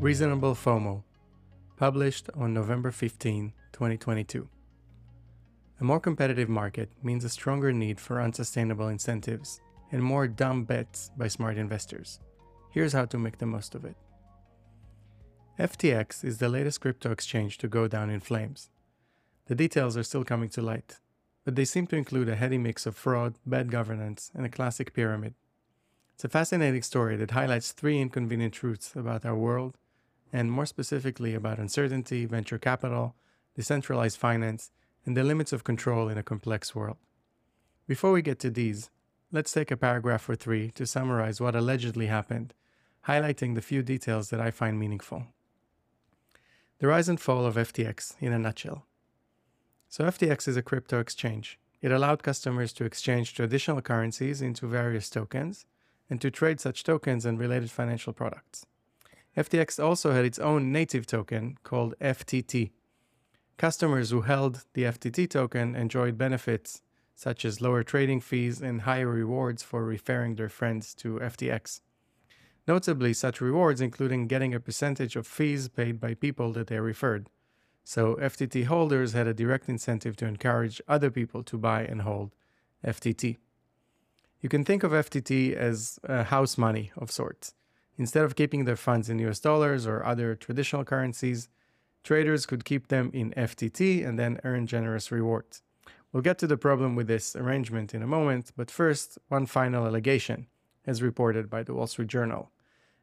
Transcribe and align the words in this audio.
Reasonable 0.00 0.54
FOMO, 0.54 1.02
published 1.76 2.30
on 2.36 2.54
November 2.54 2.92
15, 2.92 3.52
2022. 3.72 4.48
A 5.80 5.84
more 5.84 5.98
competitive 5.98 6.48
market 6.48 6.92
means 7.02 7.24
a 7.24 7.28
stronger 7.28 7.72
need 7.72 7.98
for 7.98 8.20
unsustainable 8.20 8.86
incentives 8.86 9.60
and 9.90 10.00
more 10.00 10.28
dumb 10.28 10.62
bets 10.62 11.10
by 11.18 11.26
smart 11.26 11.58
investors. 11.58 12.20
Here's 12.70 12.92
how 12.92 13.06
to 13.06 13.18
make 13.18 13.38
the 13.38 13.46
most 13.46 13.74
of 13.74 13.84
it. 13.84 13.96
FTX 15.58 16.24
is 16.24 16.38
the 16.38 16.48
latest 16.48 16.80
crypto 16.80 17.10
exchange 17.10 17.58
to 17.58 17.66
go 17.66 17.88
down 17.88 18.08
in 18.08 18.20
flames. 18.20 18.70
The 19.46 19.56
details 19.56 19.96
are 19.96 20.04
still 20.04 20.22
coming 20.22 20.48
to 20.50 20.62
light, 20.62 21.00
but 21.44 21.56
they 21.56 21.64
seem 21.64 21.88
to 21.88 21.96
include 21.96 22.28
a 22.28 22.36
heady 22.36 22.56
mix 22.56 22.86
of 22.86 22.94
fraud, 22.94 23.34
bad 23.44 23.72
governance, 23.72 24.30
and 24.32 24.46
a 24.46 24.48
classic 24.48 24.94
pyramid. 24.94 25.34
It's 26.14 26.24
a 26.24 26.28
fascinating 26.28 26.82
story 26.82 27.16
that 27.16 27.32
highlights 27.32 27.72
three 27.72 28.00
inconvenient 28.00 28.54
truths 28.54 28.94
about 28.94 29.26
our 29.26 29.36
world, 29.36 29.76
and 30.32 30.52
more 30.52 30.66
specifically 30.66 31.34
about 31.34 31.58
uncertainty, 31.58 32.24
venture 32.26 32.58
capital, 32.58 33.14
decentralized 33.54 34.18
finance, 34.18 34.70
and 35.04 35.16
the 35.16 35.24
limits 35.24 35.52
of 35.52 35.64
control 35.64 36.08
in 36.08 36.18
a 36.18 36.22
complex 36.22 36.74
world. 36.74 36.96
Before 37.86 38.12
we 38.12 38.22
get 38.22 38.38
to 38.40 38.50
these, 38.50 38.90
let's 39.32 39.52
take 39.52 39.70
a 39.70 39.76
paragraph 39.76 40.28
or 40.28 40.36
three 40.36 40.70
to 40.72 40.86
summarize 40.86 41.40
what 41.40 41.56
allegedly 41.56 42.06
happened, 42.06 42.54
highlighting 43.06 43.54
the 43.54 43.62
few 43.62 43.82
details 43.82 44.30
that 44.30 44.40
I 44.40 44.50
find 44.50 44.78
meaningful. 44.78 45.26
The 46.78 46.86
rise 46.86 47.08
and 47.08 47.20
fall 47.20 47.46
of 47.46 47.56
FTX 47.56 48.14
in 48.20 48.32
a 48.32 48.38
nutshell. 48.38 48.86
So, 49.88 50.04
FTX 50.04 50.46
is 50.46 50.56
a 50.56 50.62
crypto 50.62 51.00
exchange. 51.00 51.58
It 51.80 51.90
allowed 51.90 52.22
customers 52.22 52.72
to 52.74 52.84
exchange 52.84 53.34
traditional 53.34 53.80
currencies 53.80 54.42
into 54.42 54.66
various 54.66 55.08
tokens 55.08 55.64
and 56.10 56.20
to 56.20 56.30
trade 56.30 56.60
such 56.60 56.84
tokens 56.84 57.24
and 57.24 57.38
related 57.38 57.70
financial 57.70 58.12
products. 58.12 58.66
FTX 59.38 59.78
also 59.82 60.10
had 60.10 60.24
its 60.24 60.40
own 60.40 60.72
native 60.72 61.06
token 61.06 61.56
called 61.62 61.94
FTT. 62.00 62.72
Customers 63.56 64.10
who 64.10 64.22
held 64.22 64.64
the 64.74 64.82
FTT 64.82 65.30
token 65.30 65.76
enjoyed 65.76 66.18
benefits 66.18 66.82
such 67.14 67.44
as 67.44 67.60
lower 67.60 67.84
trading 67.84 68.20
fees 68.20 68.60
and 68.60 68.80
higher 68.80 69.06
rewards 69.06 69.62
for 69.62 69.84
referring 69.84 70.34
their 70.34 70.48
friends 70.48 70.92
to 70.94 71.20
FTX. 71.20 71.82
Notably, 72.66 73.12
such 73.12 73.40
rewards 73.40 73.80
including 73.80 74.26
getting 74.26 74.54
a 74.54 74.60
percentage 74.60 75.14
of 75.14 75.24
fees 75.24 75.68
paid 75.68 76.00
by 76.00 76.14
people 76.14 76.52
that 76.54 76.66
they 76.66 76.80
referred. 76.80 77.28
So 77.84 78.16
FTT 78.16 78.64
holders 78.64 79.12
had 79.12 79.28
a 79.28 79.34
direct 79.34 79.68
incentive 79.68 80.16
to 80.16 80.26
encourage 80.26 80.82
other 80.88 81.12
people 81.12 81.44
to 81.44 81.56
buy 81.56 81.82
and 81.84 82.02
hold 82.02 82.34
FTT. 82.84 83.36
You 84.40 84.48
can 84.48 84.64
think 84.64 84.82
of 84.82 84.90
FTT 84.90 85.54
as 85.54 86.00
house 86.08 86.58
money 86.58 86.90
of 86.96 87.12
sorts. 87.12 87.54
Instead 87.98 88.24
of 88.24 88.36
keeping 88.36 88.64
their 88.64 88.76
funds 88.76 89.10
in 89.10 89.18
US 89.18 89.40
dollars 89.40 89.86
or 89.86 90.04
other 90.04 90.34
traditional 90.36 90.84
currencies, 90.84 91.48
traders 92.04 92.46
could 92.46 92.64
keep 92.64 92.88
them 92.88 93.10
in 93.12 93.32
FTT 93.32 94.06
and 94.06 94.18
then 94.18 94.40
earn 94.44 94.66
generous 94.66 95.10
rewards. 95.10 95.62
We'll 96.12 96.22
get 96.22 96.38
to 96.38 96.46
the 96.46 96.56
problem 96.56 96.94
with 96.94 97.08
this 97.08 97.36
arrangement 97.36 97.92
in 97.92 98.02
a 98.02 98.06
moment, 98.06 98.52
but 98.56 98.70
first, 98.70 99.18
one 99.28 99.44
final 99.44 99.84
allegation, 99.84 100.46
as 100.86 101.02
reported 101.02 101.50
by 101.50 101.62
the 101.64 101.74
Wall 101.74 101.86
Street 101.86 102.08
Journal. 102.08 102.50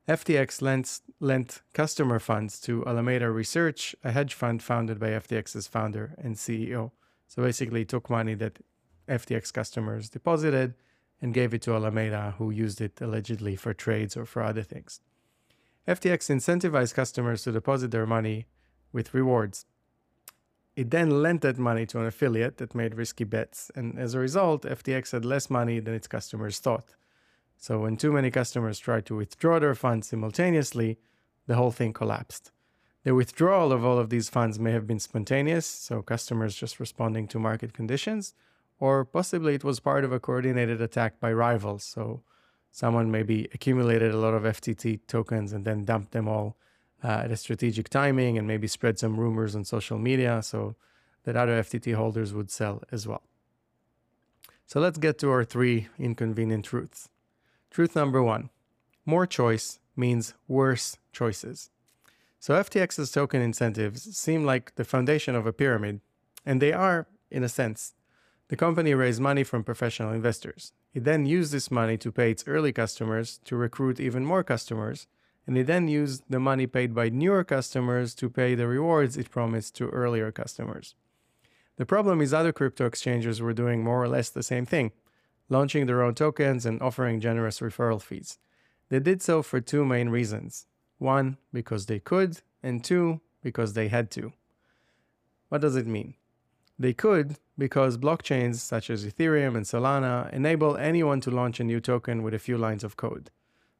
FTX 0.07 0.61
lent, 0.61 1.01
lent 1.19 1.61
customer 1.73 2.19
funds 2.19 2.59
to 2.61 2.85
Alameda 2.85 3.29
Research, 3.29 3.95
a 4.03 4.11
hedge 4.11 4.33
fund 4.33 4.63
founded 4.63 4.99
by 4.99 5.09
FTX's 5.09 5.67
founder 5.67 6.15
and 6.17 6.35
CEO. 6.35 6.91
So 7.27 7.43
basically, 7.43 7.85
took 7.85 8.09
money 8.09 8.33
that 8.35 8.59
FTX 9.07 9.51
customers 9.51 10.09
deposited 10.09 10.75
and 11.21 11.33
gave 11.33 11.53
it 11.53 11.61
to 11.63 11.73
Alameda, 11.73 12.35
who 12.37 12.51
used 12.51 12.81
it 12.81 12.99
allegedly 13.01 13.55
for 13.55 13.73
trades 13.73 14.17
or 14.17 14.25
for 14.25 14.43
other 14.43 14.63
things. 14.63 14.99
FTX 15.87 16.29
incentivized 16.29 16.93
customers 16.93 17.43
to 17.43 17.51
deposit 17.51 17.91
their 17.91 18.05
money 18.05 18.47
with 18.91 19.13
rewards. 19.13 19.65
It 20.75 20.89
then 20.91 21.21
lent 21.21 21.41
that 21.41 21.57
money 21.57 21.85
to 21.87 21.99
an 21.99 22.05
affiliate 22.05 22.57
that 22.57 22.75
made 22.75 22.95
risky 22.95 23.23
bets, 23.23 23.71
and 23.75 23.97
as 23.97 24.13
a 24.13 24.19
result, 24.19 24.63
FTX 24.63 25.11
had 25.11 25.23
less 25.23 25.49
money 25.49 25.79
than 25.79 25.93
its 25.93 26.07
customers 26.07 26.59
thought. 26.59 26.95
So 27.57 27.79
when 27.79 27.95
too 27.95 28.11
many 28.11 28.29
customers 28.29 28.79
tried 28.79 29.05
to 29.05 29.15
withdraw 29.15 29.59
their 29.59 29.75
funds 29.75 30.09
simultaneously, 30.09 30.99
the 31.47 31.55
whole 31.55 31.71
thing 31.71 31.93
collapsed. 31.93 32.51
The 33.03 33.15
withdrawal 33.15 33.71
of 33.71 33.85
all 33.85 33.99
of 33.99 34.09
these 34.09 34.29
funds 34.29 34.59
may 34.59 34.71
have 34.71 34.87
been 34.87 34.99
spontaneous, 34.99 35.65
so 35.65 36.01
customers 36.01 36.55
just 36.55 36.79
responding 36.79 37.27
to 37.29 37.39
market 37.39 37.71
conditions, 37.71 38.33
or 38.79 39.05
possibly 39.05 39.55
it 39.55 39.63
was 39.63 39.79
part 39.79 40.03
of 40.03 40.11
a 40.11 40.19
coordinated 40.19 40.81
attack 40.81 41.19
by 41.19 41.31
rivals. 41.31 41.83
So 41.83 42.23
someone 42.71 43.11
maybe 43.11 43.47
accumulated 43.53 44.11
a 44.13 44.17
lot 44.17 44.33
of 44.33 44.43
FTT 44.43 44.99
tokens 45.07 45.53
and 45.53 45.65
then 45.65 45.85
dumped 45.85 46.11
them 46.11 46.27
all 46.27 46.57
uh, 47.03 47.21
at 47.23 47.31
a 47.31 47.37
strategic 47.37 47.89
timing 47.89 48.37
and 48.37 48.47
maybe 48.47 48.67
spread 48.67 48.99
some 48.99 49.19
rumors 49.19 49.55
on 49.55 49.63
social 49.63 49.97
media 49.97 50.41
so 50.41 50.75
that 51.23 51.35
other 51.35 51.61
FTT 51.61 51.95
holders 51.95 52.33
would 52.33 52.51
sell 52.51 52.83
as 52.91 53.07
well. 53.07 53.23
So 54.65 54.79
let's 54.79 54.97
get 54.97 55.19
to 55.19 55.29
our 55.29 55.43
three 55.43 55.87
inconvenient 55.99 56.65
truths. 56.65 57.09
Truth 57.69 57.95
number 57.95 58.23
one 58.23 58.49
more 59.05 59.27
choice 59.27 59.79
means 59.95 60.33
worse 60.47 60.97
choices. 61.11 61.69
So 62.39 62.53
FTX's 62.55 63.11
token 63.11 63.41
incentives 63.41 64.17
seem 64.17 64.45
like 64.45 64.75
the 64.75 64.83
foundation 64.83 65.35
of 65.35 65.45
a 65.45 65.53
pyramid, 65.53 66.01
and 66.45 66.61
they 66.61 66.73
are, 66.73 67.07
in 67.31 67.43
a 67.43 67.49
sense. 67.49 67.93
The 68.47 68.55
company 68.55 68.93
raised 68.93 69.21
money 69.21 69.43
from 69.43 69.63
professional 69.63 70.11
investors. 70.11 70.73
It 70.93 71.03
then 71.03 71.25
used 71.25 71.51
this 71.51 71.71
money 71.71 71.97
to 71.97 72.11
pay 72.11 72.31
its 72.31 72.43
early 72.47 72.71
customers 72.71 73.39
to 73.45 73.55
recruit 73.55 73.99
even 73.99 74.23
more 74.23 74.43
customers, 74.43 75.07
and 75.47 75.57
it 75.57 75.67
then 75.67 75.87
used 75.87 76.23
the 76.29 76.39
money 76.39 76.67
paid 76.67 76.93
by 76.93 77.09
newer 77.09 77.43
customers 77.43 78.13
to 78.15 78.29
pay 78.29 78.53
the 78.53 78.67
rewards 78.67 79.17
it 79.17 79.31
promised 79.31 79.75
to 79.75 79.89
earlier 79.89 80.31
customers. 80.31 80.95
The 81.77 81.85
problem 81.85 82.21
is 82.21 82.33
other 82.33 82.53
crypto 82.53 82.85
exchanges 82.85 83.41
were 83.41 83.53
doing 83.53 83.83
more 83.83 84.01
or 84.01 84.07
less 84.07 84.29
the 84.29 84.43
same 84.43 84.65
thing 84.65 84.91
launching 85.49 85.85
their 85.85 86.01
own 86.01 86.15
tokens 86.15 86.65
and 86.65 86.81
offering 86.81 87.19
generous 87.19 87.59
referral 87.59 88.01
fees. 88.01 88.39
They 88.89 88.99
did 88.99 89.21
so 89.21 89.43
for 89.43 89.61
two 89.61 89.85
main 89.85 90.09
reasons. 90.09 90.65
One, 90.97 91.37
because 91.53 91.85
they 91.85 91.99
could, 91.99 92.41
and 92.63 92.83
two, 92.83 93.21
because 93.43 93.73
they 93.73 93.89
had 93.89 94.09
to. 94.11 94.33
What 95.49 95.61
does 95.61 95.75
it 95.75 95.85
mean? 95.85 96.15
They 96.77 96.93
could 96.93 97.37
because 97.57 97.97
blockchains 97.97 98.55
such 98.55 98.89
as 98.89 99.05
Ethereum 99.05 99.55
and 99.55 99.65
Solana 99.65 100.31
enable 100.33 100.75
anyone 100.75 101.21
to 101.21 101.31
launch 101.31 101.59
a 101.59 101.63
new 101.63 101.79
token 101.79 102.21
with 102.21 102.33
a 102.33 102.39
few 102.39 102.57
lines 102.57 102.83
of 102.83 102.97
code. 102.97 103.31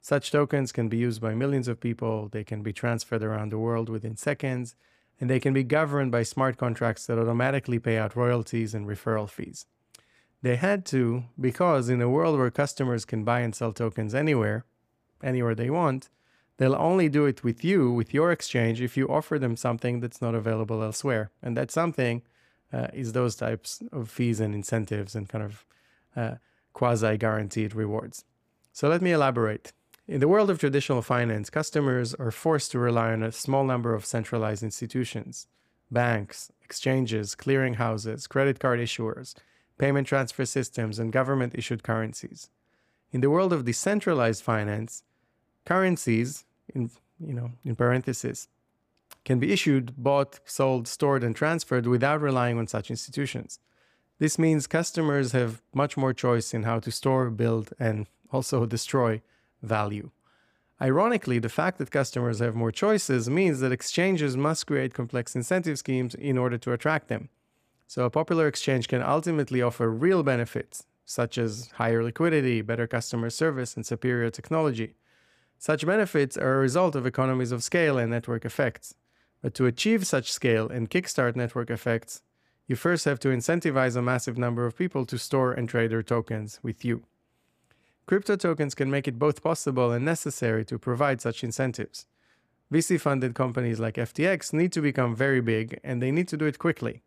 Such 0.01 0.31
tokens 0.31 0.71
can 0.71 0.87
be 0.87 0.97
used 0.97 1.19
by 1.19 1.33
millions 1.33 1.67
of 1.67 1.79
people, 1.79 2.29
they 2.29 2.43
can 2.43 2.61
be 2.61 2.71
transferred 2.71 3.23
around 3.23 3.51
the 3.51 3.57
world 3.57 3.89
within 3.89 4.15
seconds, 4.15 4.75
and 5.19 5.29
they 5.29 5.39
can 5.39 5.53
be 5.53 5.63
governed 5.63 6.11
by 6.11 6.23
smart 6.23 6.57
contracts 6.57 7.05
that 7.07 7.17
automatically 7.17 7.79
pay 7.79 7.97
out 7.97 8.15
royalties 8.15 8.73
and 8.73 8.87
referral 8.87 9.29
fees. 9.29 9.65
They 10.41 10.57
had 10.57 10.85
to 10.87 11.23
because 11.39 11.89
in 11.89 12.01
a 12.01 12.09
world 12.09 12.37
where 12.37 12.51
customers 12.51 13.03
can 13.03 13.23
buy 13.23 13.39
and 13.39 13.55
sell 13.55 13.73
tokens 13.73 14.13
anywhere, 14.13 14.65
anywhere 15.23 15.55
they 15.55 15.69
want, 15.69 16.09
they'll 16.57 16.75
only 16.75 17.09
do 17.09 17.25
it 17.25 17.43
with 17.43 17.63
you, 17.63 17.91
with 17.91 18.13
your 18.13 18.31
exchange, 18.31 18.79
if 18.81 18.95
you 18.95 19.07
offer 19.07 19.39
them 19.39 19.57
something 19.57 20.01
that's 20.01 20.21
not 20.21 20.35
available 20.35 20.83
elsewhere. 20.83 21.31
And 21.41 21.57
that 21.57 21.71
something 21.71 22.21
uh, 22.75 22.87
is 22.93 23.13
those 23.13 23.35
types 23.35 23.81
of 23.91 24.09
fees 24.09 24.39
and 24.39 24.53
incentives 24.53 25.15
and 25.15 25.29
kind 25.29 25.43
of 25.43 25.65
uh, 26.15 26.35
quasi 26.73 27.17
guaranteed 27.17 27.73
rewards. 27.73 28.25
So 28.73 28.89
let 28.89 29.01
me 29.01 29.11
elaborate. 29.11 29.71
In 30.07 30.19
the 30.19 30.27
world 30.27 30.49
of 30.49 30.59
traditional 30.59 31.01
finance, 31.01 31.49
customers 31.49 32.13
are 32.13 32.31
forced 32.31 32.71
to 32.71 32.79
rely 32.79 33.11
on 33.13 33.23
a 33.23 33.31
small 33.31 33.63
number 33.63 33.93
of 33.93 34.05
centralized 34.05 34.63
institutions 34.63 35.47
banks, 35.91 36.51
exchanges, 36.63 37.35
clearinghouses, 37.35 38.27
credit 38.27 38.59
card 38.59 38.79
issuers 38.79 39.35
payment 39.77 40.07
transfer 40.07 40.45
systems, 40.45 40.99
and 40.99 41.11
government 41.11 41.53
issued 41.55 41.83
currencies. 41.83 42.49
In 43.11 43.21
the 43.21 43.29
world 43.29 43.53
of 43.53 43.65
decentralized 43.65 44.43
finance, 44.43 45.03
currencies, 45.65 46.45
in, 46.73 46.91
you 47.19 47.33
know, 47.33 47.51
in 47.63 47.75
parentheses, 47.75 48.47
can 49.25 49.39
be 49.39 49.51
issued, 49.51 49.93
bought, 49.97 50.39
sold, 50.45 50.87
stored, 50.87 51.23
and 51.23 51.35
transferred 51.35 51.87
without 51.87 52.21
relying 52.21 52.57
on 52.57 52.67
such 52.67 52.89
institutions. 52.91 53.59
This 54.19 54.39
means 54.39 54.67
customers 54.67 55.33
have 55.33 55.61
much 55.73 55.97
more 55.97 56.13
choice 56.13 56.53
in 56.53 56.63
how 56.63 56.79
to 56.79 56.91
store, 56.91 57.29
build, 57.29 57.73
and 57.79 58.07
also 58.31 58.65
destroy 58.77 59.21
value. 59.61 60.11
Ironically, 60.81 61.39
the 61.39 61.49
fact 61.49 61.77
that 61.79 61.89
customers 61.89 62.39
have 62.39 62.55
more 62.55 62.71
choices 62.71 63.29
means 63.29 63.59
that 63.59 63.71
exchanges 63.71 64.37
must 64.37 64.67
create 64.67 64.93
complex 64.93 65.35
incentive 65.35 65.79
schemes 65.79 66.13
in 66.15 66.37
order 66.37 66.57
to 66.57 66.73
attract 66.73 67.07
them. 67.07 67.29
So 67.87 68.05
a 68.05 68.09
popular 68.09 68.47
exchange 68.47 68.87
can 68.87 69.01
ultimately 69.01 69.61
offer 69.61 69.89
real 69.89 70.21
benefits, 70.21 70.85
such 71.05 71.37
as 71.37 71.69
higher 71.75 72.03
liquidity, 72.03 72.61
better 72.61 72.87
customer 72.87 73.29
service, 73.29 73.75
and 73.75 73.85
superior 73.85 74.29
technology. 74.29 74.95
Such 75.57 75.85
benefits 75.85 76.35
are 76.35 76.55
a 76.55 76.59
result 76.59 76.95
of 76.95 77.05
economies 77.05 77.53
of 77.53 77.63
scale 77.63 77.97
and 77.97 78.11
network 78.11 78.43
effects. 78.43 78.95
But 79.45 79.53
to 79.53 79.67
achieve 79.67 80.07
such 80.07 80.31
scale 80.31 80.69
and 80.69 80.89
kickstart 80.89 81.35
network 81.35 81.69
effects, 81.69 82.23
you 82.65 82.75
first 82.75 83.05
have 83.05 83.19
to 83.19 83.27
incentivize 83.27 83.95
a 83.95 84.01
massive 84.01 84.39
number 84.39 84.65
of 84.65 84.75
people 84.75 85.05
to 85.05 85.19
store 85.19 85.53
and 85.53 85.69
trade 85.69 85.91
their 85.91 86.01
tokens 86.01 86.59
with 86.63 86.83
you. 86.83 87.03
Crypto 88.07 88.37
tokens 88.37 88.73
can 88.73 88.89
make 88.89 89.07
it 89.07 89.19
both 89.19 89.43
possible 89.43 89.91
and 89.91 90.03
necessary 90.03 90.65
to 90.65 90.79
provide 90.79 91.21
such 91.21 91.43
incentives. 91.43 92.07
VC 92.73 92.99
funded 92.99 93.35
companies 93.35 93.79
like 93.79 93.97
FTX 93.97 94.51
need 94.51 94.71
to 94.71 94.81
become 94.81 95.15
very 95.15 95.41
big 95.41 95.79
and 95.83 96.01
they 96.01 96.09
need 96.09 96.27
to 96.29 96.37
do 96.37 96.45
it 96.45 96.57
quickly. 96.57 97.03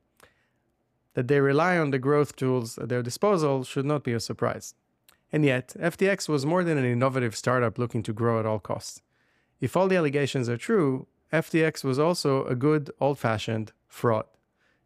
That 1.14 1.26
they 1.26 1.40
rely 1.40 1.76
on 1.76 1.90
the 1.90 1.98
growth 1.98 2.36
tools 2.36 2.78
at 2.78 2.88
their 2.88 3.02
disposal 3.02 3.64
should 3.64 3.84
not 3.84 4.04
be 4.04 4.12
a 4.12 4.20
surprise. 4.20 4.76
And 5.32 5.44
yet, 5.44 5.74
FTX 5.76 6.28
was 6.28 6.46
more 6.46 6.62
than 6.62 6.78
an 6.78 6.84
innovative 6.84 7.34
startup 7.34 7.78
looking 7.78 8.04
to 8.04 8.12
grow 8.12 8.38
at 8.38 8.46
all 8.46 8.60
costs. 8.60 9.02
If 9.60 9.76
all 9.76 9.88
the 9.88 9.96
allegations 9.96 10.48
are 10.48 10.56
true, 10.56 11.08
FTX 11.32 11.84
was 11.84 11.98
also 11.98 12.44
a 12.46 12.54
good 12.54 12.90
old 13.00 13.18
fashioned 13.18 13.72
fraud. 13.86 14.26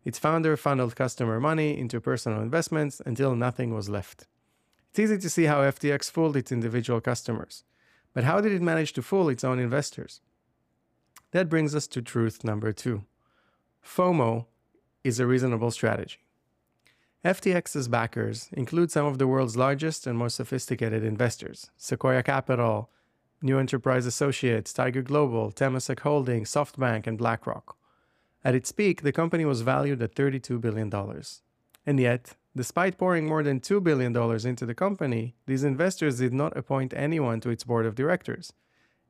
Its 0.05 0.19
founder 0.19 0.56
funneled 0.56 0.97
customer 0.97 1.39
money 1.39 1.79
into 1.79 2.00
personal 2.00 2.41
investments 2.41 3.00
until 3.06 3.37
nothing 3.37 3.73
was 3.73 3.89
left. 3.89 4.27
It's 4.91 4.99
easy 4.99 5.19
to 5.19 5.31
see 5.31 5.44
how 5.44 5.61
FTX 5.62 6.11
fooled 6.11 6.37
its 6.37 6.53
individual 6.53 7.00
customers. 7.00 7.65
But 8.12 8.25
how 8.25 8.41
did 8.41 8.53
it 8.53 8.61
manage 8.61 8.93
to 8.94 9.03
fool 9.03 9.29
its 9.29 9.44
own 9.44 9.59
investors? 9.59 10.21
That 11.31 11.49
brings 11.49 11.75
us 11.75 11.87
to 11.89 12.03
truth 12.03 12.44
number 12.44 12.73
two 12.73 13.05
FOMO 13.85 14.47
is 15.03 15.19
a 15.19 15.27
reasonable 15.27 15.71
strategy. 15.71 16.19
FTX's 17.25 17.89
backers 17.89 18.49
include 18.53 18.91
some 18.91 19.06
of 19.06 19.19
the 19.19 19.29
world's 19.29 19.56
largest 19.56 20.06
and 20.06 20.19
most 20.19 20.35
sophisticated 20.35 21.05
investors 21.05 21.71
Sequoia 21.77 22.23
Capital, 22.23 22.91
New 23.43 23.59
Enterprise 23.59 24.06
Associates, 24.06 24.73
Tiger 24.73 25.03
Global, 25.03 25.50
Temasek 25.50 26.00
Holdings, 26.00 26.50
SoftBank, 26.50 27.06
and 27.06 27.19
BlackRock. 27.19 27.77
At 28.44 28.55
its 28.55 28.73
peak, 28.73 29.03
the 29.03 29.12
company 29.12 29.44
was 29.44 29.62
valued 29.62 30.03
at 30.03 30.15
$32 30.15 30.61
billion. 30.61 30.91
And 31.87 32.00
yet, 32.00 32.35
despite 32.56 32.99
pouring 32.99 33.27
more 33.27 33.43
than 33.43 33.61
$2 33.61 33.83
billion 33.83 34.17
into 34.47 34.67
the 34.67 34.75
company, 34.75 35.35
these 35.47 35.65
investors 35.65 36.19
did 36.19 36.33
not 36.33 36.56
appoint 36.56 36.94
anyone 36.94 37.41
to 37.41 37.50
its 37.50 37.65
board 37.65 37.87
of 37.87 37.94
directors. 37.94 38.53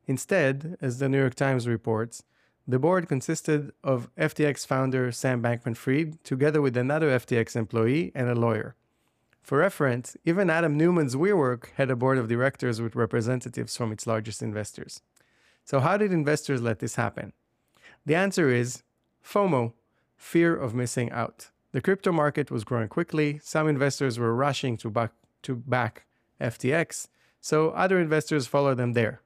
Instead, 0.05 0.77
as 0.81 0.99
the 0.99 1.09
New 1.09 1.19
York 1.19 1.35
Times 1.35 1.67
reports, 1.67 2.23
the 2.67 2.79
board 2.79 3.07
consisted 3.09 3.71
of 3.83 4.09
FTX 4.15 4.65
founder 4.65 5.11
Sam 5.11 5.41
Bankman 5.41 5.75
Fried, 5.75 6.23
together 6.23 6.61
with 6.61 6.77
another 6.77 7.09
FTX 7.09 7.55
employee 7.55 8.11
and 8.15 8.29
a 8.29 8.35
lawyer. 8.35 8.75
For 9.43 9.57
reference, 9.57 10.15
even 10.23 10.49
Adam 10.49 10.77
Neumann's 10.77 11.17
WeWork 11.17 11.65
had 11.75 11.91
a 11.91 11.97
board 11.97 12.17
of 12.17 12.29
directors 12.29 12.79
with 12.79 12.95
representatives 12.95 13.75
from 13.75 13.91
its 13.91 14.07
largest 14.07 14.41
investors. 14.41 15.01
So, 15.65 15.81
how 15.81 15.97
did 15.97 16.13
investors 16.13 16.61
let 16.61 16.79
this 16.79 16.95
happen? 16.95 17.33
The 18.05 18.15
answer 18.15 18.49
is 18.49 18.83
FOMO, 19.23 19.73
fear 20.15 20.55
of 20.55 20.73
missing 20.73 21.11
out. 21.11 21.49
The 21.73 21.81
crypto 21.81 22.13
market 22.13 22.51
was 22.51 22.63
growing 22.63 22.87
quickly. 22.87 23.39
Some 23.43 23.67
investors 23.67 24.17
were 24.17 24.33
rushing 24.33 24.77
to 24.77 24.89
back, 24.89 25.11
to 25.41 25.55
back 25.55 26.05
FTX, 26.39 27.09
so 27.41 27.71
other 27.71 27.99
investors 27.99 28.47
followed 28.47 28.77
them 28.77 28.93
there. 28.93 29.21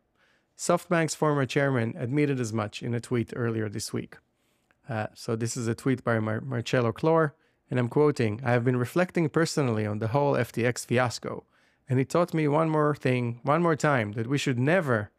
SoftBank's 0.58 1.14
former 1.14 1.46
chairman 1.46 1.94
admitted 1.96 2.40
as 2.40 2.52
much 2.52 2.82
in 2.82 2.96
a 2.96 3.00
tweet 3.00 3.34
earlier 3.36 3.70
this 3.70 3.94
week. 3.94 4.18
Uh, 4.90 5.08
so, 5.14 5.36
this 5.36 5.56
is 5.56 5.68
a 5.68 5.76
tweet 5.76 6.04
by 6.04 6.20
Mar- 6.20 6.42
Marcelo 6.42 6.92
Claure, 6.92 7.36
and 7.70 7.80
I'm 7.80 7.90
quoting 7.90 8.42
I 8.44 8.52
have 8.52 8.64
been 8.64 8.78
reflecting 8.78 9.30
personally 9.30 9.86
on 9.86 10.00
the 10.00 10.10
whole 10.10 10.34
FTX 10.34 10.86
fiasco, 10.86 11.46
and 11.90 12.00
it 12.00 12.10
taught 12.10 12.34
me 12.34 12.48
one 12.48 12.70
more 12.70 12.96
thing, 12.96 13.40
one 13.44 13.62
more 13.62 13.76
time, 13.76 14.14
that 14.14 14.28
we 14.28 14.38
should 14.38 14.60
never, 14.60 15.12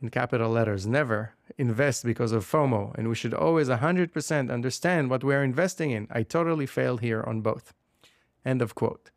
in 0.00 0.10
capital 0.10 0.50
letters, 0.50 0.86
never 0.86 1.34
invest 1.56 2.04
because 2.04 2.32
of 2.32 2.44
FOMO, 2.44 2.94
and 2.96 3.08
we 3.08 3.14
should 3.14 3.34
always 3.34 3.68
100% 3.68 4.52
understand 4.52 5.10
what 5.10 5.24
we're 5.24 5.42
investing 5.42 5.90
in. 5.90 6.06
I 6.10 6.22
totally 6.22 6.66
failed 6.66 7.00
here 7.00 7.22
on 7.26 7.40
both. 7.40 7.74
End 8.44 8.62
of 8.62 8.74
quote. 8.74 9.10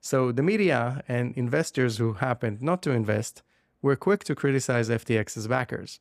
So 0.00 0.32
the 0.32 0.42
media 0.42 1.02
and 1.08 1.36
investors 1.36 1.98
who 1.98 2.14
happened 2.14 2.62
not 2.62 2.82
to 2.82 2.90
invest 2.90 3.42
were 3.82 3.96
quick 3.96 4.24
to 4.24 4.34
criticize 4.34 4.88
FTX's 4.88 5.48
backers. 5.48 6.00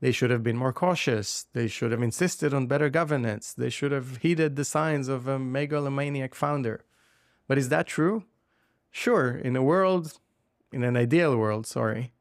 They 0.00 0.12
should 0.12 0.30
have 0.30 0.42
been 0.42 0.56
more 0.56 0.72
cautious. 0.72 1.46
They 1.52 1.68
should 1.68 1.90
have 1.92 2.02
insisted 2.02 2.54
on 2.54 2.66
better 2.66 2.88
governance. 2.88 3.52
They 3.52 3.70
should 3.70 3.92
have 3.92 4.18
heeded 4.18 4.56
the 4.56 4.64
signs 4.64 5.08
of 5.08 5.28
a 5.28 5.38
megalomaniac 5.38 6.34
founder. 6.34 6.84
But 7.46 7.58
is 7.58 7.68
that 7.68 7.86
true? 7.86 8.24
Sure, 8.90 9.30
in 9.30 9.56
a 9.56 9.62
world, 9.62 10.18
in 10.72 10.82
an 10.84 10.96
ideal 10.96 11.36
world, 11.36 11.66
sorry, 11.66 12.12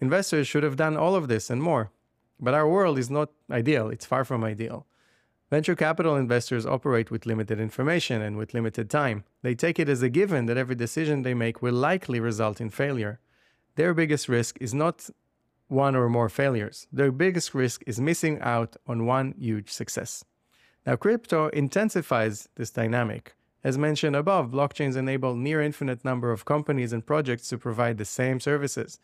investors 0.00 0.48
should 0.48 0.62
have 0.62 0.76
done 0.76 0.96
all 0.96 1.14
of 1.14 1.28
this 1.28 1.50
and 1.50 1.62
more. 1.62 1.92
But 2.40 2.54
our 2.54 2.68
world 2.68 2.98
is 2.98 3.10
not 3.10 3.30
ideal, 3.50 3.88
it's 3.88 4.06
far 4.06 4.24
from 4.24 4.42
ideal. 4.44 4.86
Venture 5.50 5.74
capital 5.74 6.16
investors 6.16 6.66
operate 6.66 7.10
with 7.10 7.24
limited 7.24 7.58
information 7.58 8.20
and 8.20 8.36
with 8.36 8.52
limited 8.52 8.90
time. 8.90 9.24
They 9.42 9.54
take 9.54 9.78
it 9.78 9.88
as 9.88 10.02
a 10.02 10.10
given 10.10 10.46
that 10.46 10.58
every 10.58 10.74
decision 10.74 11.22
they 11.22 11.34
make 11.34 11.62
will 11.62 11.74
likely 11.74 12.20
result 12.20 12.60
in 12.60 12.70
failure. 12.70 13.18
Their 13.76 13.94
biggest 13.94 14.28
risk 14.28 14.58
is 14.60 14.74
not 14.74 15.08
one 15.68 15.94
or 15.94 16.08
more 16.08 16.28
failures. 16.28 16.86
Their 16.92 17.12
biggest 17.12 17.54
risk 17.54 17.82
is 17.86 18.00
missing 18.00 18.40
out 18.40 18.76
on 18.86 19.06
one 19.06 19.34
huge 19.38 19.70
success. 19.70 20.24
Now, 20.86 20.96
crypto 20.96 21.48
intensifies 21.48 22.48
this 22.56 22.70
dynamic. 22.70 23.34
As 23.62 23.76
mentioned 23.76 24.16
above, 24.16 24.50
blockchains 24.50 24.96
enable 24.96 25.36
near 25.36 25.60
infinite 25.60 26.04
number 26.04 26.32
of 26.32 26.44
companies 26.44 26.92
and 26.92 27.04
projects 27.04 27.48
to 27.48 27.58
provide 27.58 27.98
the 27.98 28.04
same 28.04 28.40
services 28.40 28.98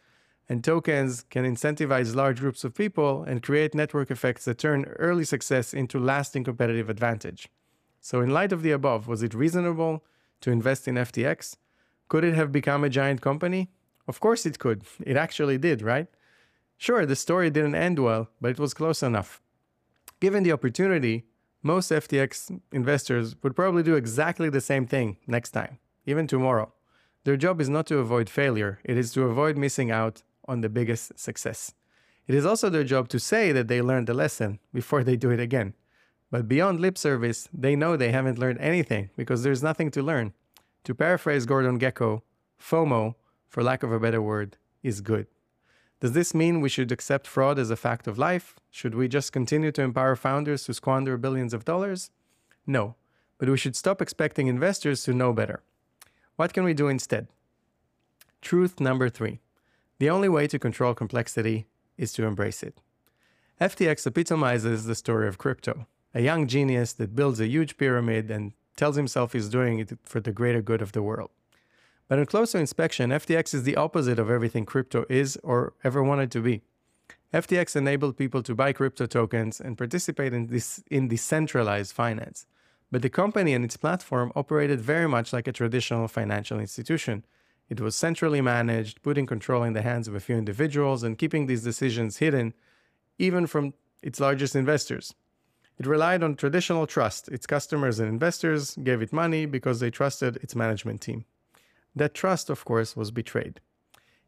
and 0.49 0.63
tokens 0.63 1.25
can 1.31 1.45
incentivize 1.45 2.15
large 2.15 2.41
groups 2.41 2.65
of 2.65 2.75
people 2.75 3.23
and 3.25 3.43
create 3.43 3.75
network 3.75 4.11
effects 4.11 4.45
that 4.45 4.59
turn 4.59 4.85
early 4.99 5.25
success 5.25 5.73
into 5.73 5.99
lasting 5.99 6.45
competitive 6.45 6.91
advantage. 6.91 7.49
So, 8.01 8.21
in 8.21 8.31
light 8.31 8.53
of 8.53 8.63
the 8.63 8.73
above, 8.73 9.09
was 9.09 9.23
it 9.23 9.33
reasonable 9.33 10.05
to 10.43 10.51
invest 10.51 10.87
in 10.87 10.97
FTX? 10.97 11.57
Could 12.09 12.25
it 12.25 12.35
have 12.35 12.53
become 12.53 12.85
a 12.85 12.91
giant 12.91 13.23
company? 13.23 13.71
Of 14.07 14.21
course 14.21 14.45
it 14.45 14.59
could. 14.59 14.83
It 15.01 15.17
actually 15.17 15.57
did, 15.57 15.81
right? 15.81 16.09
Sure, 16.77 17.07
the 17.07 17.17
story 17.17 17.51
didn't 17.51 17.75
end 17.75 17.99
well, 17.99 18.29
but 18.41 18.51
it 18.51 18.59
was 18.59 18.75
close 18.75 19.03
enough. 19.03 19.41
Given 20.21 20.43
the 20.43 20.53
opportunity, 20.53 21.25
most 21.63 21.91
FTX 21.91 22.61
investors 22.73 23.37
would 23.43 23.57
probably 23.57 23.83
do 23.83 23.95
exactly 23.95 24.51
the 24.51 24.61
same 24.61 24.87
thing 24.87 25.17
next 25.27 25.53
time, 25.53 25.79
even 26.07 26.27
tomorrow. 26.27 26.73
Their 27.25 27.39
job 27.39 27.61
is 27.61 27.71
not 27.71 27.87
to 27.87 27.99
avoid 27.99 28.29
failure, 28.29 28.81
it 28.85 28.99
is 28.99 29.13
to 29.13 29.23
avoid 29.23 29.57
missing 29.57 29.91
out 29.91 30.23
on 30.47 30.61
the 30.61 30.69
biggest 30.69 31.19
success. 31.19 31.73
It 32.27 32.35
is 32.35 32.47
also 32.47 32.69
their 32.69 32.85
job 32.85 33.09
to 33.09 33.19
say 33.19 33.53
that 33.53 33.69
they 33.69 33.81
learned 33.81 34.07
the 34.07 34.15
lesson 34.15 34.59
before 34.73 35.05
they 35.05 35.17
do 35.17 35.31
it 35.31 35.41
again. 35.41 35.75
But 36.31 36.49
beyond 36.49 36.81
lip 36.81 36.99
service, 36.99 37.49
they 37.53 37.77
know 37.77 37.97
they 37.97 38.11
haven't 38.13 38.39
learned 38.39 38.61
anything 38.61 39.11
because 39.17 39.43
there's 39.43 39.63
nothing 39.63 39.91
to 39.93 40.03
learn. 40.03 40.33
To 40.85 40.95
paraphrase 40.95 41.47
Gordon 41.47 41.79
Gekko, 41.79 42.23
FOMO, 42.61 43.15
for 43.49 43.63
lack 43.63 43.83
of 43.83 43.93
a 43.93 44.01
better 44.01 44.21
word, 44.21 44.57
is 44.83 45.01
good. 45.01 45.27
Does 46.05 46.13
this 46.13 46.35
mean 46.35 46.61
we 46.61 46.69
should 46.69 46.93
accept 46.93 47.27
fraud 47.27 47.59
as 47.59 47.71
a 47.71 47.77
fact 47.77 48.07
of 48.07 48.19
life? 48.19 48.57
Should 48.71 48.95
we 48.95 49.09
just 49.09 49.33
continue 49.33 49.73
to 49.73 49.81
empower 49.81 50.17
founders 50.17 50.65
to 50.65 50.75
squander 50.75 51.17
billions 51.17 51.55
of 51.55 51.65
dollars? 51.65 52.11
No, 52.67 52.97
but 53.39 53.49
we 53.49 53.57
should 53.57 53.75
stop 53.75 54.03
expecting 54.03 54.47
investors 54.47 55.03
to 55.05 55.15
know 55.15 55.33
better. 55.33 55.63
What 56.37 56.53
can 56.53 56.63
we 56.63 56.75
do 56.75 56.89
instead? 56.89 57.29
Truth 58.43 58.81
number 58.81 59.09
three 59.09 59.41
the 59.99 60.11
only 60.11 60.29
way 60.29 60.47
to 60.47 60.59
control 60.59 60.93
complexity 60.93 61.69
is 61.97 62.13
to 62.13 62.27
embrace 62.27 62.63
it. 62.63 62.83
FTX 63.59 64.07
epitomizes 64.07 64.85
the 64.85 64.95
story 64.95 65.27
of 65.27 65.39
crypto 65.39 65.87
a 66.13 66.21
young 66.21 66.47
genius 66.47 66.93
that 66.93 67.17
builds 67.17 67.41
a 67.41 67.49
huge 67.49 67.79
pyramid 67.79 68.31
and 68.31 68.53
tells 68.77 68.97
himself 68.97 69.33
he's 69.33 69.49
doing 69.49 69.79
it 69.79 69.99
for 70.05 70.21
the 70.21 70.33
greater 70.33 70.61
good 70.61 70.83
of 70.83 70.93
the 70.93 71.03
world. 71.03 71.31
But 72.09 72.19
on 72.19 72.27
closer 72.27 72.59
inspection, 72.59 73.11
FTX 73.11 73.55
is 73.55 73.63
the 73.63 73.77
opposite 73.77 74.19
of 74.19 74.31
everything 74.31 74.67
crypto 74.67 75.07
is 75.09 75.39
or 75.43 75.73
ever 75.83 76.03
wanted 76.03 76.31
to 76.33 76.41
be. 76.41 76.63
FTX 77.33 77.75
enabled 77.75 78.17
people 78.17 78.43
to 78.43 78.55
buy 78.55 78.73
crypto 78.73 79.07
tokens 79.07 79.61
and 79.61 79.77
participate 79.77 80.33
in 80.33 80.47
this 80.49 80.83
in 80.91 81.09
decentralized 81.09 81.93
finance. 81.93 82.47
But 82.93 83.03
the 83.03 83.11
company 83.11 83.55
and 83.55 83.65
its 83.65 83.77
platform 83.77 84.33
operated 84.37 84.81
very 84.81 85.09
much 85.09 85.33
like 85.33 85.49
a 85.49 85.53
traditional 85.53 86.07
financial 86.07 86.61
institution, 86.61 87.25
it 87.69 87.81
was 87.81 87.97
centrally 87.97 88.41
managed, 88.41 89.03
putting 89.03 89.27
control 89.27 89.63
in 89.63 89.73
the 89.73 89.83
hands 89.83 90.07
of 90.07 90.15
a 90.15 90.21
few 90.21 90.37
individuals 90.37 91.03
and 91.03 91.19
keeping 91.19 91.47
these 91.47 91.65
decisions 91.65 92.19
hidden, 92.19 92.53
even 93.19 93.47
from 93.47 93.75
its 94.03 94.21
largest 94.21 94.55
investors. 94.55 95.15
It 95.79 95.87
relied 95.87 96.23
on 96.23 96.37
traditional 96.37 96.87
trust. 96.87 97.29
Its 97.29 97.47
customers 97.47 97.99
and 97.99 98.09
investors 98.09 98.77
gave 98.77 99.03
it 99.03 99.13
money 99.13 99.47
because 99.47 99.81
they 99.81 99.91
trusted 99.91 100.37
its 100.37 100.55
management 100.55 101.01
team. 101.01 101.25
That 101.95 102.15
trust, 102.15 102.51
of 102.51 102.65
course, 102.65 102.97
was 102.97 103.11
betrayed. 103.11 103.61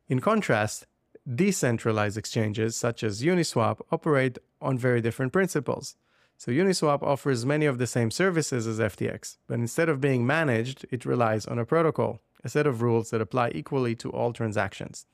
In 0.09 0.21
contrast, 0.21 0.87
decentralized 1.35 2.17
exchanges 2.17 2.77
such 2.77 3.03
as 3.03 3.23
Uniswap 3.23 3.81
operate 3.91 4.39
on 4.61 4.79
very 4.79 5.01
different 5.01 5.33
principles. 5.33 5.97
So 6.39 6.53
Uniswap 6.53 7.03
offers 7.03 7.47
many 7.47 7.67
of 7.67 7.79
the 7.79 7.87
same 7.87 8.11
services 8.11 8.67
as 8.67 8.79
FTX, 8.79 9.39
but 9.47 9.59
instead 9.59 9.89
of 9.89 10.01
being 10.01 10.27
managed, 10.27 10.87
it 10.91 11.05
relies 11.05 11.47
on 11.47 11.59
a 11.59 11.65
protocol, 11.65 12.21
a 12.45 12.49
set 12.49 12.67
of 12.67 12.83
rules 12.83 13.11
that 13.11 13.21
apply 13.21 13.51
equally 13.55 13.95
to 13.97 14.11
all 14.11 14.33
transactions. 14.33 15.07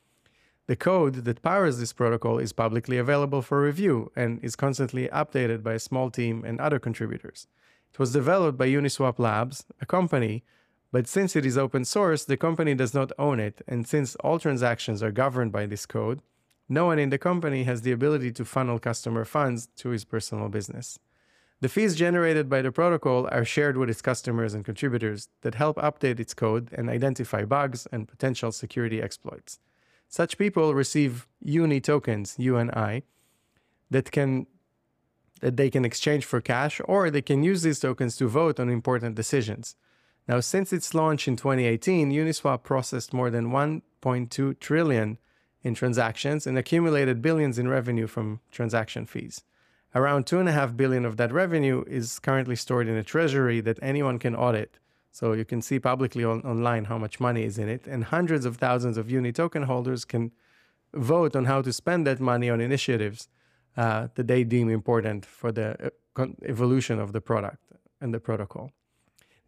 The 0.66 0.76
code 0.76 1.24
that 1.24 1.42
powers 1.42 1.78
this 1.78 1.92
protocol 1.92 2.38
is 2.38 2.52
publicly 2.52 2.98
available 2.98 3.42
for 3.42 3.62
review 3.62 4.12
and 4.14 4.42
is 4.44 4.56
constantly 4.56 5.08
updated 5.08 5.62
by 5.62 5.74
a 5.74 5.78
small 5.78 6.10
team 6.10 6.44
and 6.44 6.60
other 6.60 6.78
contributors. 6.78 7.46
It 7.92 7.98
was 7.98 8.12
developed 8.12 8.58
by 8.58 8.68
Uniswap 8.68 9.18
Labs, 9.18 9.64
a 9.80 9.86
company, 9.86 10.44
but 10.92 11.08
since 11.08 11.34
it 11.34 11.46
is 11.46 11.58
open 11.58 11.84
source, 11.84 12.24
the 12.24 12.36
company 12.36 12.74
does 12.74 12.92
not 12.92 13.12
own 13.18 13.40
it, 13.40 13.62
and 13.66 13.88
since 13.88 14.14
all 14.16 14.38
transactions 14.38 15.02
are 15.02 15.10
governed 15.10 15.50
by 15.50 15.66
this 15.66 15.86
code, 15.86 16.20
no 16.68 16.86
one 16.86 16.98
in 16.98 17.10
the 17.10 17.18
company 17.18 17.64
has 17.64 17.82
the 17.82 17.92
ability 17.92 18.30
to 18.32 18.44
funnel 18.44 18.78
customer 18.78 19.24
funds 19.24 19.68
to 19.76 19.88
his 19.88 20.04
personal 20.04 20.48
business. 20.48 20.98
The 21.60 21.68
fees 21.68 21.94
generated 21.94 22.48
by 22.48 22.60
the 22.60 22.72
protocol 22.72 23.28
are 23.30 23.44
shared 23.44 23.76
with 23.76 23.88
its 23.88 24.02
customers 24.02 24.52
and 24.52 24.64
contributors 24.64 25.28
that 25.42 25.54
help 25.54 25.76
update 25.76 26.18
its 26.20 26.34
code 26.34 26.68
and 26.72 26.90
identify 26.90 27.44
bugs 27.44 27.86
and 27.92 28.08
potential 28.08 28.52
security 28.52 29.00
exploits. 29.00 29.60
Such 30.08 30.36
people 30.36 30.74
receive 30.74 31.26
UNI 31.40 31.80
tokens, 31.80 32.36
UNI, 32.38 33.04
that 33.90 34.10
can 34.10 34.46
that 35.40 35.56
they 35.56 35.70
can 35.70 35.84
exchange 35.84 36.24
for 36.24 36.40
cash 36.40 36.80
or 36.84 37.10
they 37.10 37.22
can 37.22 37.42
use 37.42 37.62
these 37.62 37.80
tokens 37.80 38.16
to 38.16 38.28
vote 38.28 38.60
on 38.60 38.68
important 38.68 39.16
decisions. 39.16 39.74
Now, 40.28 40.40
since 40.40 40.72
its 40.72 40.94
launch 40.94 41.26
in 41.26 41.36
2018, 41.36 42.10
Uniswap 42.12 42.62
processed 42.62 43.12
more 43.12 43.30
than 43.30 43.50
1.2 43.50 44.58
trillion 44.60 45.18
in 45.62 45.74
transactions 45.74 46.46
and 46.46 46.56
accumulated 46.56 47.22
billions 47.22 47.58
in 47.58 47.68
revenue 47.68 48.06
from 48.06 48.40
transaction 48.50 49.06
fees. 49.06 49.42
Around 49.94 50.26
2.5 50.26 50.76
billion 50.76 51.04
of 51.04 51.16
that 51.18 51.32
revenue 51.32 51.84
is 51.86 52.18
currently 52.18 52.56
stored 52.56 52.88
in 52.88 52.96
a 52.96 53.02
treasury 53.02 53.60
that 53.60 53.78
anyone 53.82 54.18
can 54.18 54.34
audit. 54.34 54.78
So 55.10 55.34
you 55.34 55.44
can 55.44 55.60
see 55.60 55.78
publicly 55.78 56.24
on, 56.24 56.40
online 56.42 56.86
how 56.86 56.96
much 56.96 57.20
money 57.20 57.44
is 57.44 57.58
in 57.58 57.68
it, 57.68 57.86
and 57.86 58.04
hundreds 58.04 58.46
of 58.46 58.56
thousands 58.56 58.96
of 58.96 59.10
Uni 59.10 59.32
token 59.32 59.64
holders 59.64 60.04
can 60.06 60.32
vote 60.94 61.36
on 61.36 61.44
how 61.44 61.60
to 61.62 61.72
spend 61.72 62.06
that 62.06 62.20
money 62.20 62.48
on 62.48 62.60
initiatives 62.60 63.28
uh, 63.76 64.08
that 64.14 64.26
they 64.26 64.44
deem 64.44 64.70
important 64.70 65.26
for 65.26 65.52
the 65.52 65.92
uh, 66.18 66.26
evolution 66.46 66.98
of 66.98 67.12
the 67.12 67.20
product 67.20 67.58
and 68.00 68.14
the 68.14 68.20
protocol. 68.20 68.70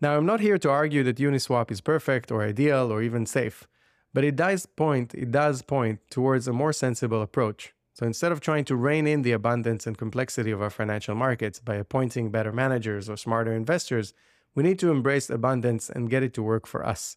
Now, 0.00 0.16
I'm 0.16 0.26
not 0.26 0.40
here 0.40 0.58
to 0.58 0.70
argue 0.70 1.02
that 1.04 1.16
Uniswap 1.16 1.70
is 1.70 1.80
perfect 1.80 2.30
or 2.30 2.42
ideal 2.42 2.92
or 2.92 3.02
even 3.02 3.26
safe, 3.26 3.66
but 4.12 4.24
it 4.24 4.36
does 4.36 4.66
point 4.66 5.14
it 5.14 5.30
does 5.30 5.62
point 5.62 6.00
towards 6.10 6.46
a 6.46 6.52
more 6.52 6.72
sensible 6.72 7.22
approach 7.22 7.74
so 7.94 8.04
instead 8.04 8.32
of 8.32 8.40
trying 8.40 8.64
to 8.64 8.76
rein 8.76 9.06
in 9.06 9.22
the 9.22 9.30
abundance 9.30 9.86
and 9.86 9.96
complexity 9.96 10.50
of 10.50 10.60
our 10.60 10.70
financial 10.70 11.14
markets 11.14 11.60
by 11.60 11.76
appointing 11.76 12.30
better 12.30 12.50
managers 12.50 13.08
or 13.08 13.16
smarter 13.16 13.52
investors, 13.52 14.12
we 14.56 14.64
need 14.64 14.80
to 14.80 14.90
embrace 14.90 15.30
abundance 15.30 15.88
and 15.88 16.10
get 16.10 16.24
it 16.24 16.34
to 16.34 16.42
work 16.42 16.66
for 16.66 16.84
us. 16.84 17.16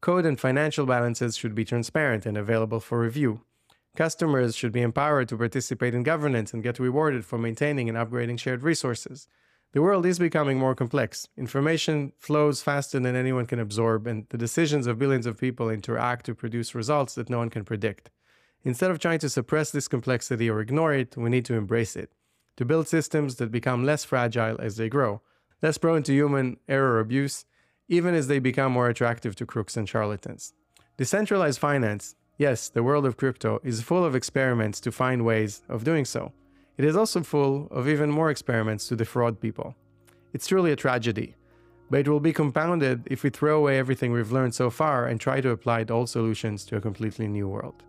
Code 0.00 0.24
and 0.24 0.38
financial 0.38 0.86
balances 0.86 1.36
should 1.36 1.54
be 1.54 1.64
transparent 1.64 2.26
and 2.26 2.38
available 2.38 2.78
for 2.78 3.00
review. 3.00 3.40
Customers 3.96 4.54
should 4.54 4.72
be 4.72 4.82
empowered 4.82 5.28
to 5.28 5.36
participate 5.36 5.94
in 5.94 6.04
governance 6.04 6.52
and 6.54 6.62
get 6.62 6.78
rewarded 6.78 7.24
for 7.24 7.38
maintaining 7.38 7.88
and 7.88 7.98
upgrading 7.98 8.38
shared 8.38 8.62
resources. 8.62 9.26
The 9.74 9.82
world 9.82 10.06
is 10.06 10.20
becoming 10.20 10.56
more 10.56 10.76
complex. 10.76 11.26
Information 11.36 12.12
flows 12.20 12.62
faster 12.62 13.00
than 13.00 13.16
anyone 13.16 13.44
can 13.44 13.58
absorb, 13.58 14.06
and 14.06 14.24
the 14.28 14.38
decisions 14.38 14.86
of 14.86 15.00
billions 15.00 15.26
of 15.26 15.36
people 15.36 15.68
interact 15.68 16.26
to 16.26 16.34
produce 16.36 16.76
results 16.76 17.16
that 17.16 17.28
no 17.28 17.38
one 17.38 17.50
can 17.50 17.64
predict. 17.64 18.08
Instead 18.62 18.92
of 18.92 19.00
trying 19.00 19.18
to 19.18 19.28
suppress 19.28 19.72
this 19.72 19.88
complexity 19.88 20.48
or 20.48 20.60
ignore 20.60 20.94
it, 20.94 21.16
we 21.16 21.28
need 21.28 21.44
to 21.46 21.54
embrace 21.54 21.96
it, 21.96 22.12
to 22.56 22.64
build 22.64 22.86
systems 22.86 23.34
that 23.34 23.50
become 23.50 23.84
less 23.84 24.04
fragile 24.04 24.60
as 24.60 24.76
they 24.76 24.88
grow, 24.88 25.22
less 25.60 25.76
prone 25.76 26.04
to 26.04 26.12
human 26.12 26.56
error 26.68 26.92
or 26.92 27.00
abuse, 27.00 27.44
even 27.88 28.14
as 28.14 28.28
they 28.28 28.38
become 28.38 28.70
more 28.70 28.88
attractive 28.88 29.34
to 29.34 29.44
crooks 29.44 29.76
and 29.76 29.88
charlatans. 29.88 30.52
Decentralized 30.98 31.58
finance, 31.58 32.14
yes, 32.38 32.68
the 32.68 32.84
world 32.84 33.04
of 33.04 33.16
crypto, 33.16 33.58
is 33.64 33.82
full 33.82 34.04
of 34.04 34.14
experiments 34.14 34.78
to 34.78 34.92
find 34.92 35.24
ways 35.24 35.62
of 35.68 35.82
doing 35.82 36.04
so. 36.04 36.32
It 36.76 36.84
is 36.84 36.96
also 36.96 37.22
full 37.22 37.68
of 37.70 37.88
even 37.88 38.10
more 38.10 38.30
experiments 38.30 38.88
to 38.88 38.96
defraud 38.96 39.40
people. 39.40 39.74
It's 40.32 40.46
truly 40.46 40.72
a 40.72 40.76
tragedy, 40.76 41.36
but 41.90 42.00
it 42.00 42.08
will 42.08 42.20
be 42.20 42.32
compounded 42.32 43.02
if 43.06 43.22
we 43.22 43.30
throw 43.30 43.58
away 43.58 43.78
everything 43.78 44.12
we've 44.12 44.32
learned 44.32 44.54
so 44.54 44.70
far 44.70 45.06
and 45.06 45.20
try 45.20 45.40
to 45.40 45.50
apply 45.50 45.84
old 45.88 46.10
solutions 46.10 46.64
to 46.66 46.76
a 46.76 46.80
completely 46.80 47.28
new 47.28 47.48
world. 47.48 47.82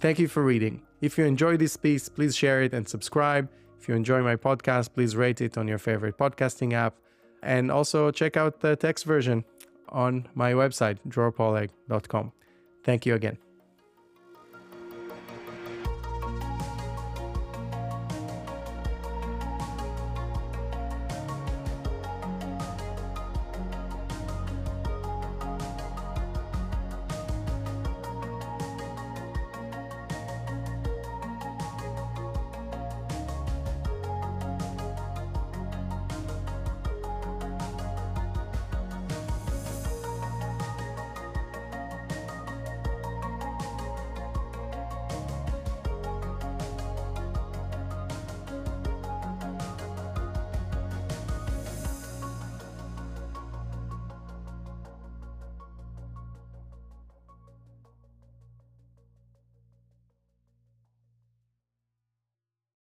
Thank 0.00 0.18
you 0.18 0.28
for 0.28 0.42
reading. 0.42 0.82
If 1.00 1.16
you 1.16 1.24
enjoyed 1.24 1.60
this 1.60 1.76
piece, 1.76 2.08
please 2.08 2.36
share 2.36 2.62
it 2.62 2.74
and 2.74 2.86
subscribe. 2.86 3.48
If 3.80 3.88
you 3.88 3.94
enjoy 3.94 4.22
my 4.22 4.36
podcast, 4.36 4.92
please 4.94 5.16
rate 5.16 5.40
it 5.40 5.56
on 5.56 5.66
your 5.66 5.78
favorite 5.78 6.18
podcasting 6.18 6.74
app. 6.74 6.96
And 7.42 7.70
also 7.70 8.10
check 8.10 8.36
out 8.36 8.60
the 8.60 8.76
text 8.76 9.06
version 9.06 9.44
on 9.88 10.28
my 10.34 10.52
website, 10.52 10.98
drorpoleg.com. 11.08 12.32
Thank 12.84 13.06
you 13.06 13.14
again. 13.14 13.49